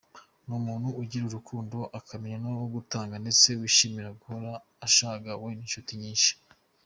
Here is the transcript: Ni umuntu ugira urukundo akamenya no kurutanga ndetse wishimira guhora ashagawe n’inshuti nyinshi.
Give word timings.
Ni 0.45 0.53
umuntu 0.59 0.87
ugira 1.01 1.23
urukundo 1.27 1.77
akamenya 1.99 2.37
no 2.43 2.49
kurutanga 2.61 3.15
ndetse 3.23 3.47
wishimira 3.59 4.09
guhora 4.19 4.51
ashagawe 4.85 5.47
n’inshuti 5.57 5.93
nyinshi. 6.03 6.31